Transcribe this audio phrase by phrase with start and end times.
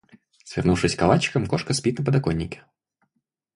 [0.45, 2.63] Свернувшись калачиком, кошка спит на подоконнике.